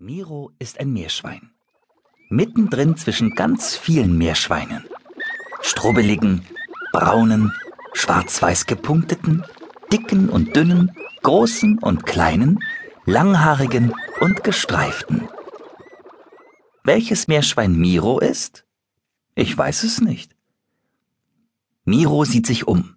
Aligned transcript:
Miro 0.00 0.52
ist 0.60 0.78
ein 0.78 0.92
Meerschwein. 0.92 1.50
Mittendrin 2.28 2.96
zwischen 2.96 3.34
ganz 3.34 3.76
vielen 3.76 4.16
Meerschweinen. 4.16 4.88
Strubbeligen, 5.60 6.46
braunen, 6.92 7.52
schwarz-weiß 7.94 8.66
gepunkteten, 8.66 9.44
dicken 9.92 10.28
und 10.28 10.54
dünnen, 10.54 10.92
großen 11.24 11.80
und 11.80 12.06
kleinen, 12.06 12.60
langhaarigen 13.06 13.92
und 14.20 14.44
gestreiften. 14.44 15.28
Welches 16.84 17.26
Meerschwein 17.26 17.74
Miro 17.74 18.20
ist? 18.20 18.64
Ich 19.34 19.58
weiß 19.58 19.82
es 19.82 20.00
nicht. 20.00 20.36
Miro 21.84 22.24
sieht 22.24 22.46
sich 22.46 22.68
um. 22.68 22.94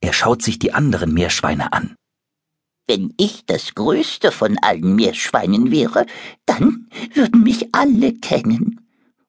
Er 0.00 0.12
schaut 0.12 0.42
sich 0.42 0.58
die 0.58 0.72
anderen 0.72 1.14
Meerschweine 1.14 1.72
an. 1.72 1.97
Wenn 2.88 3.12
ich 3.18 3.44
das 3.44 3.74
größte 3.74 4.32
von 4.32 4.56
allen 4.62 4.96
Meerschweinen 4.96 5.70
wäre, 5.70 6.06
dann 6.46 6.88
würden 7.12 7.42
mich 7.42 7.68
alle 7.72 8.14
kennen. 8.14 8.80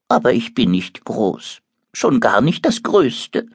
Aber 0.07 0.33
ich 0.33 0.55
bin 0.55 0.71
nicht 0.71 1.03
groß, 1.03 1.59
schon 1.91 2.21
gar 2.21 2.39
nicht 2.39 2.65
das 2.65 2.83
größte. 2.83 3.47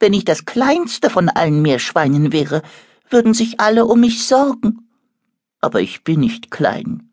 Wenn 0.00 0.14
ich 0.14 0.24
das 0.24 0.46
kleinste 0.46 1.10
von 1.10 1.28
allen 1.28 1.60
Meerschweinen 1.60 2.32
wäre, 2.32 2.62
würden 3.10 3.34
sich 3.34 3.60
alle 3.60 3.84
um 3.84 4.00
mich 4.00 4.26
sorgen. 4.26 4.88
Aber 5.60 5.82
ich 5.82 6.02
bin 6.02 6.20
nicht 6.20 6.50
klein, 6.50 7.10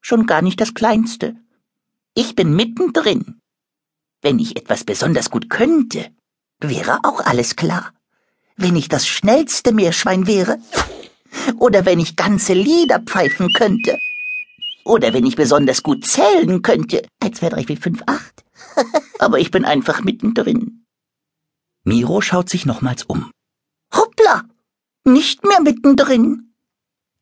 schon 0.00 0.26
gar 0.26 0.40
nicht 0.40 0.62
das 0.62 0.72
kleinste. 0.72 1.36
Ich 2.14 2.34
bin 2.34 2.56
mittendrin. 2.56 3.40
Wenn 4.22 4.38
ich 4.38 4.56
etwas 4.56 4.84
besonders 4.84 5.30
gut 5.30 5.50
könnte, 5.50 6.10
wäre 6.60 7.00
auch 7.02 7.20
alles 7.20 7.56
klar. 7.56 7.92
Wenn 8.56 8.74
ich 8.74 8.88
das 8.88 9.06
schnellste 9.06 9.72
Meerschwein 9.72 10.26
wäre, 10.26 10.58
oder 11.56 11.86
wenn 11.86 12.00
ich 12.00 12.16
ganze 12.16 12.54
Lieder 12.54 13.00
pfeifen 13.00 13.52
könnte. 13.52 13.98
Oder 14.84 15.12
wenn 15.12 15.26
ich 15.26 15.36
besonders 15.36 15.82
gut 15.82 16.06
zählen 16.06 16.62
könnte. 16.62 17.02
Eins, 17.20 17.38
zwei, 17.38 17.48
drei, 17.50 17.64
vier, 17.64 17.76
fünf, 17.76 18.02
acht. 18.06 18.44
Aber 19.18 19.38
ich 19.38 19.50
bin 19.50 19.64
einfach 19.64 20.02
mittendrin. 20.02 20.84
Miro 21.84 22.20
schaut 22.20 22.48
sich 22.48 22.66
nochmals 22.66 23.02
um. 23.04 23.30
Hoppla! 23.94 24.44
Nicht 25.04 25.44
mehr 25.44 25.60
mittendrin. 25.60 26.54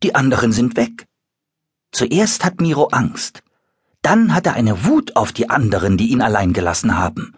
Die 0.02 0.14
anderen 0.14 0.52
sind 0.52 0.76
weg. 0.76 1.06
Zuerst 1.92 2.44
hat 2.44 2.60
Miro 2.60 2.88
Angst. 2.88 3.42
Dann 4.02 4.34
hat 4.34 4.46
er 4.46 4.54
eine 4.54 4.84
Wut 4.84 5.16
auf 5.16 5.32
die 5.32 5.50
anderen, 5.50 5.96
die 5.96 6.10
ihn 6.10 6.22
allein 6.22 6.52
gelassen 6.52 6.98
haben. 6.98 7.34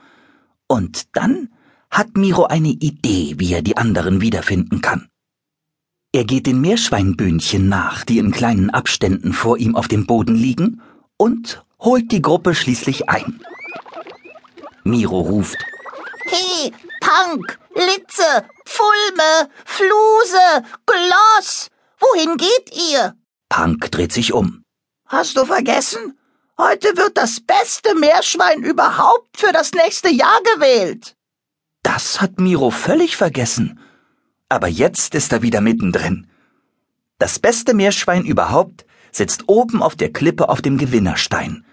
Und 0.66 1.16
dann 1.16 1.50
hat 1.90 2.16
Miro 2.16 2.44
eine 2.44 2.68
Idee, 2.68 3.34
wie 3.38 3.52
er 3.52 3.62
die 3.62 3.76
anderen 3.76 4.20
wiederfinden 4.20 4.80
kann. 4.80 5.08
Er 6.10 6.24
geht 6.24 6.46
den 6.46 6.62
Meerschweinbühnchen 6.62 7.68
nach, 7.68 8.02
die 8.04 8.18
in 8.18 8.30
kleinen 8.30 8.70
Abständen 8.70 9.34
vor 9.34 9.58
ihm 9.58 9.76
auf 9.76 9.88
dem 9.88 10.06
Boden 10.06 10.34
liegen, 10.34 10.80
und 11.18 11.62
holt 11.80 12.10
die 12.12 12.22
Gruppe 12.22 12.54
schließlich 12.54 13.10
ein. 13.10 13.44
Miro 14.84 15.20
ruft 15.20 15.58
Hey, 16.24 16.72
Punk, 17.00 17.58
Litze, 17.74 18.48
Fulme, 18.64 19.50
Fluse, 19.66 20.64
Gloss, 20.86 21.68
wohin 21.98 22.38
geht 22.38 22.90
ihr? 22.90 23.14
Punk 23.50 23.90
dreht 23.90 24.12
sich 24.12 24.32
um. 24.32 24.62
Hast 25.06 25.36
du 25.36 25.44
vergessen? 25.44 26.18
Heute 26.56 26.96
wird 26.96 27.18
das 27.18 27.40
beste 27.40 27.94
Meerschwein 27.94 28.62
überhaupt 28.62 29.36
für 29.36 29.52
das 29.52 29.72
nächste 29.72 30.08
Jahr 30.08 30.40
gewählt. 30.54 31.16
Das 31.82 32.22
hat 32.22 32.40
Miro 32.40 32.70
völlig 32.70 33.16
vergessen 33.16 33.78
aber 34.48 34.68
jetzt 34.68 35.14
ist 35.14 35.32
er 35.32 35.42
wieder 35.42 35.60
mittendrin. 35.60 36.26
Das 37.18 37.38
beste 37.38 37.74
Meerschwein 37.74 38.24
überhaupt 38.24 38.86
sitzt 39.10 39.48
oben 39.48 39.82
auf 39.82 39.96
der 39.96 40.12
Klippe 40.12 40.48
auf 40.48 40.62
dem 40.62 40.78
Gewinnerstein. 40.78 41.64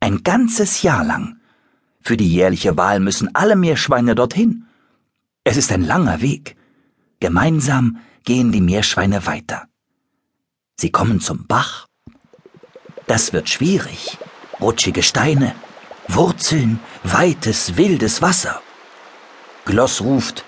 Ein 0.00 0.22
ganzes 0.22 0.82
Jahr 0.82 1.04
lang. 1.04 1.40
Für 2.02 2.16
die 2.16 2.28
jährliche 2.28 2.76
Wahl 2.76 3.00
müssen 3.00 3.34
alle 3.34 3.56
Meerschweine 3.56 4.14
dorthin. 4.14 4.66
Es 5.44 5.56
ist 5.56 5.72
ein 5.72 5.82
langer 5.82 6.20
Weg. 6.20 6.56
Gemeinsam 7.20 7.98
gehen 8.24 8.52
die 8.52 8.60
Meerschweine 8.60 9.26
weiter. 9.26 9.66
Sie 10.78 10.90
kommen 10.90 11.20
zum 11.20 11.46
Bach. 11.46 11.86
Das 13.06 13.32
wird 13.32 13.48
schwierig. 13.48 14.18
Rutschige 14.60 15.02
Steine, 15.02 15.54
Wurzeln, 16.08 16.80
weites, 17.02 17.76
wildes 17.76 18.22
Wasser. 18.22 18.60
Gloss 19.64 20.00
ruft, 20.00 20.44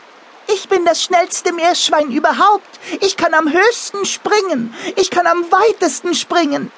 bin 0.73 0.87
das 0.87 1.03
schnellste 1.03 1.53
Meerschwein 1.53 2.11
überhaupt. 2.11 2.81
Ich 3.01 3.19
kann 3.19 3.35
am 3.35 3.53
höchsten 3.53 4.07
springen. 4.07 4.73
Ich 4.97 5.11
kann 5.11 5.27
am 5.27 5.45
weitesten 5.53 6.15
springen. 6.15 6.73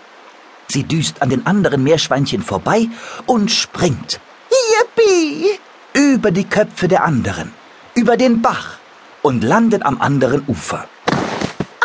Sie 0.67 0.83
düst 0.83 1.23
an 1.23 1.31
den 1.31 1.47
anderen 1.47 1.85
Meerschweinchen 1.85 2.43
vorbei 2.43 2.89
und 3.27 3.53
springt. 3.53 4.19
Yippie! 4.51 5.61
Über 5.93 6.33
die 6.33 6.43
Köpfe 6.43 6.89
der 6.89 7.05
anderen, 7.05 7.55
über 7.95 8.17
den 8.17 8.43
Bach 8.43 8.79
und 9.23 9.45
landet 9.45 9.85
am 9.85 10.01
anderen 10.01 10.43
Ufer. 10.49 10.89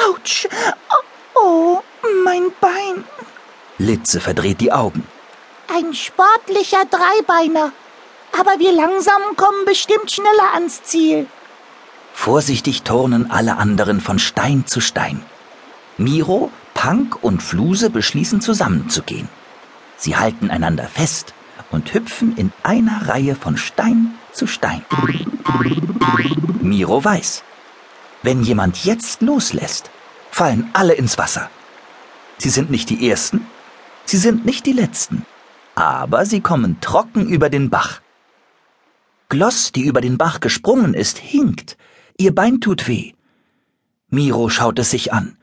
Autsch! 0.10 0.48
Oh, 0.90 1.44
oh, 1.44 1.82
mein 2.26 2.46
Bein. 2.60 3.04
Litze 3.78 4.20
verdreht 4.20 4.62
die 4.62 4.72
Augen. 4.72 5.04
Ein 5.68 5.94
sportlicher 5.94 6.86
Dreibeiner. 6.90 7.72
Aber 8.40 8.58
wir 8.58 8.72
langsam 8.72 9.22
kommen 9.36 9.66
bestimmt 9.66 10.10
schneller 10.10 10.54
ans 10.56 10.82
Ziel. 10.82 11.28
Vorsichtig 12.22 12.82
turnen 12.82 13.32
alle 13.32 13.56
anderen 13.56 14.02
von 14.02 14.20
Stein 14.20 14.68
zu 14.68 14.82
Stein. 14.82 15.22
Miro, 15.98 16.52
Punk 16.74 17.24
und 17.24 17.42
Fluse 17.42 17.90
beschließen 17.90 18.42
zusammenzugehen. 18.42 19.30
Sie 19.96 20.18
halten 20.18 20.52
einander 20.52 20.84
fest 20.84 21.34
und 21.72 21.94
hüpfen 21.94 22.36
in 22.36 22.52
einer 22.62 23.08
Reihe 23.08 23.36
von 23.36 23.56
Stein 23.56 24.16
zu 24.34 24.48
Stein. 24.48 24.84
Miro 26.60 27.02
weiß, 27.02 27.46
wenn 28.22 28.44
jemand 28.44 28.84
jetzt 28.84 29.22
loslässt, 29.22 29.90
fallen 30.30 30.70
alle 30.74 30.96
ins 30.96 31.18
Wasser. 31.18 31.50
Sie 32.38 32.50
sind 32.50 32.70
nicht 32.70 32.90
die 32.90 33.10
Ersten, 33.10 33.48
sie 34.04 34.18
sind 34.18 34.46
nicht 34.46 34.66
die 34.66 34.74
Letzten, 34.74 35.26
aber 35.74 36.26
sie 36.26 36.42
kommen 36.42 36.82
trocken 36.82 37.30
über 37.30 37.50
den 37.50 37.70
Bach. 37.70 38.02
Gloss, 39.30 39.72
die 39.72 39.84
über 39.84 40.02
den 40.02 40.18
Bach 40.18 40.42
gesprungen 40.42 40.94
ist, 40.94 41.18
hinkt, 41.18 41.78
Ihr 42.22 42.36
Bein 42.36 42.60
tut 42.60 42.90
weh. 42.90 43.14
Miro 44.10 44.50
schaut 44.50 44.78
es 44.78 44.92
sich 44.92 45.14
an. 45.14 45.38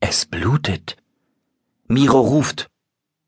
Es 0.00 0.26
blutet. 0.26 0.96
Miro 1.86 2.20
ruft. 2.20 2.66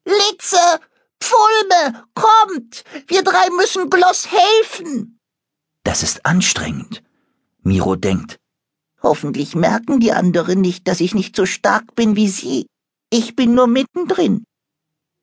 Litze, 0.04 0.80
Pfulme, 1.20 2.02
kommt! 2.14 2.84
Wir 3.06 3.22
drei 3.22 3.48
müssen 3.56 3.90
Gloss 3.90 4.26
helfen. 4.32 5.20
Das 5.84 6.02
ist 6.02 6.26
anstrengend. 6.26 7.04
Miro 7.62 7.94
denkt. 7.94 8.40
Hoffentlich 9.00 9.54
merken 9.54 10.00
die 10.00 10.12
anderen 10.12 10.60
nicht, 10.60 10.88
dass 10.88 11.00
ich 11.00 11.14
nicht 11.14 11.36
so 11.36 11.46
stark 11.46 11.94
bin 11.94 12.16
wie 12.16 12.28
sie. 12.28 12.66
Ich 13.08 13.36
bin 13.36 13.54
nur 13.54 13.68
mittendrin. 13.68 14.42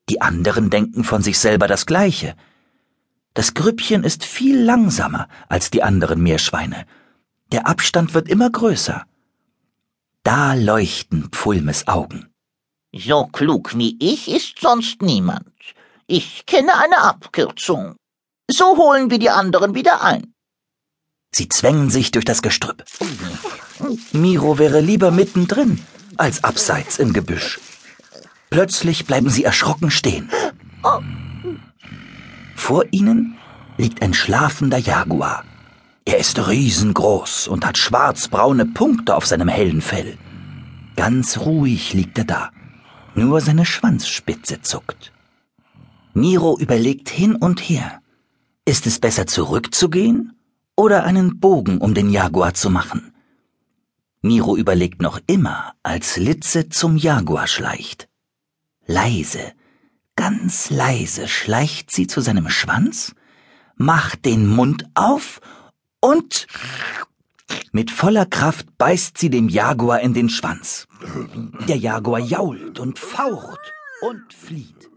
Die 0.08 0.22
anderen 0.22 0.70
denken 0.70 1.04
von 1.04 1.20
sich 1.20 1.38
selber 1.38 1.66
das 1.68 1.84
Gleiche. 1.84 2.34
Das 3.34 3.52
Grüppchen 3.52 4.04
ist 4.04 4.24
viel 4.24 4.58
langsamer 4.58 5.28
als 5.50 5.70
die 5.70 5.82
anderen 5.82 6.22
Meerschweine 6.22 6.86
der 7.52 7.66
Abstand 7.66 8.14
wird 8.14 8.28
immer 8.28 8.50
größer. 8.50 9.04
Da 10.22 10.54
leuchten 10.54 11.28
Pfulmes 11.30 11.88
Augen. 11.88 12.28
So 12.92 13.26
klug 13.26 13.76
wie 13.76 13.96
ich 14.00 14.28
ist 14.28 14.60
sonst 14.60 15.02
niemand. 15.02 15.52
Ich 16.06 16.46
kenne 16.46 16.76
eine 16.76 16.98
Abkürzung. 16.98 17.96
So 18.50 18.76
holen 18.76 19.10
wir 19.10 19.18
die 19.18 19.30
anderen 19.30 19.74
wieder 19.74 20.02
ein. 20.02 20.34
Sie 21.30 21.48
zwängen 21.48 21.90
sich 21.90 22.10
durch 22.10 22.24
das 22.24 22.40
Gestrüpp. 22.40 22.84
Miro 24.12 24.58
wäre 24.58 24.80
lieber 24.80 25.10
mittendrin 25.10 25.80
als 26.16 26.42
abseits 26.44 26.98
im 26.98 27.12
Gebüsch. 27.12 27.60
Plötzlich 28.50 29.06
bleiben 29.06 29.28
sie 29.28 29.44
erschrocken 29.44 29.90
stehen. 29.90 30.30
Vor 32.56 32.84
ihnen 32.90 33.36
liegt 33.76 34.02
ein 34.02 34.14
schlafender 34.14 34.78
Jaguar. 34.78 35.44
Er 36.08 36.16
ist 36.16 36.48
riesengroß 36.48 37.48
und 37.48 37.66
hat 37.66 37.76
schwarzbraune 37.76 38.64
Punkte 38.64 39.14
auf 39.14 39.26
seinem 39.26 39.48
hellen 39.48 39.82
Fell. 39.82 40.16
Ganz 40.96 41.36
ruhig 41.36 41.92
liegt 41.92 42.16
er 42.16 42.24
da. 42.24 42.50
Nur 43.14 43.42
seine 43.42 43.66
Schwanzspitze 43.66 44.62
zuckt. 44.62 45.12
Miro 46.14 46.56
überlegt 46.58 47.10
hin 47.10 47.36
und 47.36 47.60
her. 47.60 48.00
Ist 48.64 48.86
es 48.86 49.00
besser 49.00 49.26
zurückzugehen 49.26 50.32
oder 50.76 51.04
einen 51.04 51.40
Bogen 51.40 51.76
um 51.76 51.92
den 51.92 52.08
Jaguar 52.08 52.54
zu 52.54 52.70
machen? 52.70 53.12
Miro 54.22 54.56
überlegt 54.56 55.02
noch 55.02 55.20
immer, 55.26 55.74
als 55.82 56.16
Litze 56.16 56.70
zum 56.70 56.96
Jaguar 56.96 57.46
schleicht. 57.46 58.08
Leise, 58.86 59.52
ganz 60.16 60.70
leise 60.70 61.28
schleicht 61.28 61.90
sie 61.90 62.06
zu 62.06 62.22
seinem 62.22 62.48
Schwanz, 62.48 63.14
macht 63.76 64.24
den 64.24 64.46
Mund 64.46 64.86
auf 64.94 65.42
und 66.00 66.46
mit 67.72 67.90
voller 67.90 68.26
Kraft 68.26 68.66
beißt 68.78 69.18
sie 69.18 69.30
dem 69.30 69.48
Jaguar 69.48 70.00
in 70.00 70.14
den 70.14 70.28
Schwanz. 70.28 70.86
Der 71.68 71.76
Jaguar 71.76 72.20
jault 72.20 72.78
und 72.78 72.98
faucht 72.98 73.60
und 74.00 74.32
flieht. 74.32 74.90